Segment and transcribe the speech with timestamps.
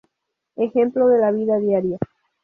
[0.55, 1.99] Ejemplo de la vida diaria.